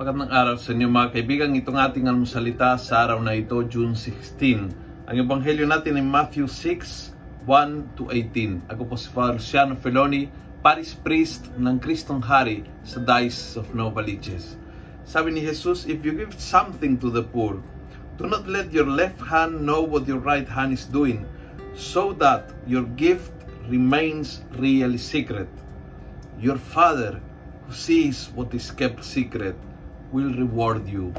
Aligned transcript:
Magandang 0.00 0.32
araw 0.32 0.56
sa 0.56 0.72
inyo 0.72 0.88
mga 0.88 1.12
kaibigan. 1.12 1.52
Itong 1.52 1.76
ating 1.76 2.08
almusalita 2.08 2.72
sa 2.80 3.04
araw 3.04 3.20
na 3.20 3.36
ito, 3.36 3.60
June 3.68 3.92
16. 3.92 5.04
Ang 5.04 5.16
ebanghelyo 5.20 5.68
natin 5.68 6.00
ay 6.00 6.06
Matthew 6.08 6.48
6, 6.48 7.44
1 7.44 8.00
to 8.00 8.08
18. 8.08 8.64
Ako 8.72 8.88
po 8.88 8.96
si 8.96 9.12
Father 9.12 9.36
Luciano 9.36 9.76
Feloni, 9.76 10.32
Paris 10.64 10.96
Priest 10.96 11.52
ng 11.52 11.76
Kristong 11.76 12.24
Hari 12.24 12.64
sa 12.80 12.96
Dice 13.04 13.60
of 13.60 13.76
Novaliches. 13.76 14.56
Sabi 15.04 15.36
ni 15.36 15.44
Jesus, 15.44 15.84
If 15.84 16.00
you 16.00 16.16
give 16.16 16.32
something 16.32 16.96
to 16.96 17.12
the 17.12 17.20
poor, 17.20 17.60
do 18.16 18.24
not 18.24 18.48
let 18.48 18.72
your 18.72 18.88
left 18.88 19.20
hand 19.20 19.68
know 19.68 19.84
what 19.84 20.08
your 20.08 20.24
right 20.24 20.48
hand 20.48 20.72
is 20.72 20.88
doing, 20.88 21.28
so 21.76 22.16
that 22.16 22.48
your 22.64 22.88
gift 22.96 23.36
remains 23.68 24.40
really 24.56 24.96
secret. 24.96 25.52
Your 26.40 26.56
Father 26.56 27.20
who 27.68 27.76
sees 27.76 28.32
what 28.32 28.48
is 28.56 28.72
kept 28.72 29.04
secret 29.04 29.60
will 30.10 30.30
reward 30.34 30.86
you. 30.86 31.14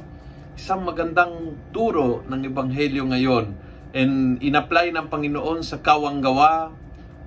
Isang 0.56 0.84
magandang 0.84 1.58
turo 1.72 2.22
ng 2.28 2.42
Ebanghelyo 2.48 3.08
ngayon 3.08 3.46
and 3.92 4.40
inapply 4.40 4.92
ng 4.92 5.08
Panginoon 5.12 5.64
sa 5.64 5.80
kawanggawa, 5.80 6.72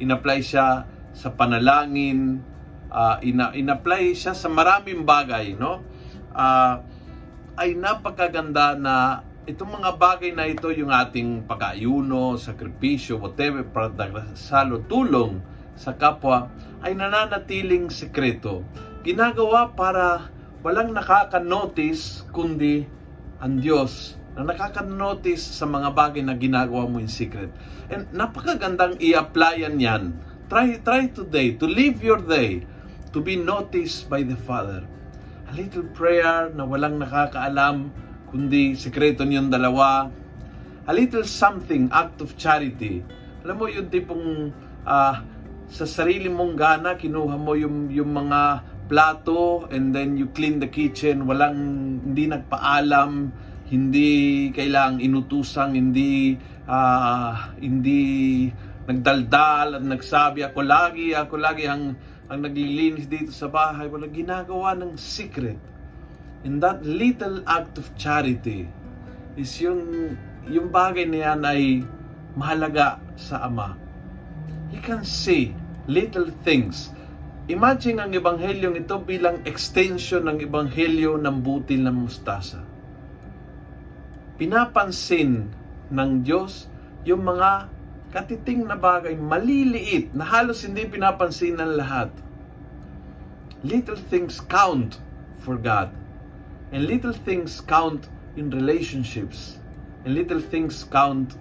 inapply 0.00 0.40
siya 0.40 0.88
sa 1.12 1.28
panalangin, 1.32 2.40
uh, 2.88 3.20
ina 3.20 3.52
inapply 3.52 4.16
siya 4.16 4.32
sa 4.32 4.48
maraming 4.48 5.04
bagay, 5.04 5.56
no? 5.56 5.84
Uh, 6.34 6.80
ay 7.54 7.78
napakaganda 7.78 8.74
na 8.74 9.22
itong 9.44 9.78
mga 9.78 9.90
bagay 10.00 10.32
na 10.32 10.48
ito, 10.48 10.72
yung 10.72 10.90
ating 10.90 11.44
pag-ayuno, 11.44 12.40
sakripisyo, 12.40 13.20
whatever, 13.20 13.62
pagdasalo, 13.62 14.88
tulong 14.88 15.38
sa 15.76 15.94
kapwa, 15.94 16.48
ay 16.80 16.96
nananatiling 16.96 17.92
sekreto. 17.92 18.64
Ginagawa 19.04 19.76
para 19.76 20.33
walang 20.64 20.96
nakaka-notice 20.96 22.24
kundi 22.32 22.88
ang 23.36 23.60
Diyos 23.60 24.16
na 24.32 24.48
nakaka-notice 24.48 25.60
sa 25.60 25.68
mga 25.68 25.92
bagay 25.92 26.24
na 26.24 26.32
ginagawa 26.32 26.88
mo 26.88 26.96
in 26.98 27.06
secret. 27.06 27.52
And 27.92 28.08
napakagandang 28.16 28.96
i-applyan 28.96 29.76
yan. 29.76 30.16
Try, 30.48 30.80
try 30.80 31.12
today 31.12 31.60
to 31.60 31.68
live 31.68 32.00
your 32.00 32.18
day 32.18 32.64
to 33.12 33.20
be 33.20 33.36
noticed 33.36 34.08
by 34.08 34.24
the 34.24 34.34
Father. 34.48 34.88
A 35.46 35.52
little 35.52 35.84
prayer 35.92 36.48
na 36.56 36.64
walang 36.64 36.96
nakakaalam 36.96 37.92
kundi 38.32 38.72
sekreto 38.74 39.22
niyong 39.22 39.52
dalawa. 39.52 40.08
A 40.88 40.92
little 40.96 41.28
something, 41.28 41.92
act 41.92 42.24
of 42.24 42.34
charity. 42.40 43.04
Alam 43.44 43.56
mo 43.60 43.66
yung 43.68 43.92
tipong 43.92 44.50
uh, 44.88 45.14
sa 45.68 45.84
sarili 45.84 46.32
mong 46.32 46.56
gana, 46.56 46.96
kinuha 46.96 47.36
mo 47.36 47.52
yung, 47.52 47.92
yung 47.92 48.10
mga 48.10 48.72
plato 48.86 49.64
and 49.72 49.94
then 49.94 50.16
you 50.16 50.28
clean 50.32 50.60
the 50.60 50.68
kitchen, 50.68 51.24
walang 51.24 52.00
hindi 52.04 52.28
nagpaalam, 52.28 53.32
hindi 53.68 54.10
kailang 54.52 55.00
inutusang, 55.00 55.74
hindi 55.74 56.36
uh, 56.68 57.54
hindi 57.58 58.48
nagdaldal 58.84 59.80
at 59.80 59.84
nagsabi 59.84 60.44
ako 60.44 60.60
lagi, 60.60 61.16
ako 61.16 61.34
lagi 61.40 61.64
ang 61.64 61.96
ang 62.28 62.40
naglilinis 62.40 63.04
dito 63.04 63.32
sa 63.32 63.52
bahay, 63.52 63.88
wala 63.88 64.08
ginagawa 64.08 64.72
ng 64.76 64.96
secret. 64.96 65.60
And 66.44 66.60
that 66.60 66.84
little 66.84 67.40
act 67.48 67.80
of 67.80 67.88
charity 67.96 68.68
is 69.36 69.56
yung 69.60 70.12
yung 70.44 70.68
bagay 70.68 71.08
na 71.08 71.18
yan 71.32 71.40
ay 71.44 71.62
mahalaga 72.36 73.00
sa 73.16 73.48
Ama. 73.48 73.76
He 74.68 74.80
can 74.80 75.04
see 75.04 75.56
little 75.88 76.28
things 76.44 76.92
Imagine 77.44 78.00
ang 78.00 78.12
ebanghelyong 78.16 78.80
ito 78.80 78.96
bilang 79.04 79.44
extension 79.44 80.24
ng 80.24 80.40
ebanghelyo 80.48 81.20
ng 81.20 81.36
butil 81.44 81.84
ng 81.84 82.08
mustasa. 82.08 82.64
Pinapansin 84.40 85.52
ng 85.92 86.10
Diyos 86.24 86.72
yung 87.04 87.20
mga 87.20 87.68
katiting 88.16 88.64
na 88.64 88.80
bagay, 88.80 89.12
maliliit, 89.12 90.16
na 90.16 90.24
halos 90.24 90.64
hindi 90.64 90.88
pinapansin 90.88 91.60
ng 91.60 91.76
lahat. 91.76 92.08
Little 93.60 94.00
things 94.08 94.40
count 94.40 94.96
for 95.44 95.60
God. 95.60 95.92
And 96.72 96.88
little 96.88 97.12
things 97.12 97.60
count 97.60 98.08
in 98.40 98.48
relationships. 98.48 99.60
And 100.08 100.16
little 100.16 100.40
things 100.40 100.80
count 100.88 101.36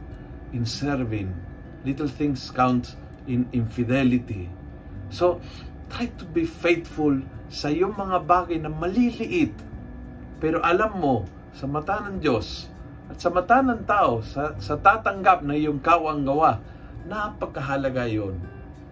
in 0.51 0.67
serving. 0.67 1.31
Little 1.87 2.11
things 2.11 2.51
count 2.51 2.99
in 3.23 3.47
infidelity. 3.55 4.51
So, 5.13 5.39
try 5.93 6.09
to 6.17 6.25
be 6.25 6.41
faithful 6.49 7.13
sa 7.53 7.69
iyong 7.69 7.93
mga 7.93 8.25
bagay 8.25 8.57
na 8.57 8.73
maliliit. 8.73 9.53
Pero 10.41 10.57
alam 10.65 10.97
mo, 10.97 11.15
sa 11.53 11.69
mata 11.69 12.01
ng 12.01 12.17
Diyos 12.17 12.65
at 13.13 13.21
sa 13.21 13.29
mata 13.29 13.61
ng 13.61 13.85
tao, 13.85 14.25
sa, 14.25 14.57
sa 14.57 14.73
tatanggap 14.73 15.45
na 15.45 15.53
iyong 15.53 15.77
kawang 15.77 16.25
gawa, 16.25 16.57
napakahalaga 17.05 18.09
yon. 18.09 18.41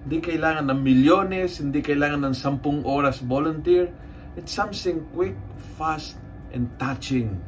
Hindi 0.06 0.18
kailangan 0.22 0.70
ng 0.70 0.80
milyones, 0.80 1.58
hindi 1.58 1.82
kailangan 1.82 2.30
ng 2.30 2.36
sampung 2.38 2.86
oras 2.86 3.18
volunteer. 3.26 3.90
It's 4.38 4.54
something 4.54 5.10
quick, 5.10 5.36
fast, 5.74 6.22
and 6.54 6.70
touching. 6.78 7.42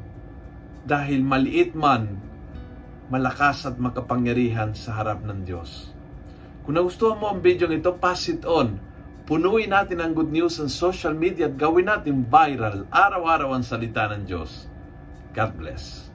Dahil 0.84 1.22
maliit 1.22 1.78
man, 1.78 2.18
malakas 3.14 3.70
at 3.70 3.78
makapangyarihan 3.78 4.74
sa 4.74 4.98
harap 4.98 5.22
ng 5.22 5.46
Diyos. 5.46 5.94
Kung 6.66 6.74
nagustuhan 6.74 7.22
mo 7.22 7.30
ang 7.30 7.40
video 7.44 7.70
ito, 7.70 7.94
pass 8.02 8.34
it 8.34 8.42
on 8.50 8.93
Punuin 9.34 9.74
natin 9.74 9.98
ang 9.98 10.14
good 10.14 10.30
news 10.30 10.62
ng 10.62 10.70
social 10.70 11.10
media 11.10 11.50
at 11.50 11.58
gawin 11.58 11.90
natin 11.90 12.22
viral 12.30 12.86
araw-araw 12.94 13.58
ang 13.58 13.66
salita 13.66 14.06
ng 14.14 14.30
Diyos. 14.30 14.70
God 15.34 15.58
bless. 15.58 16.06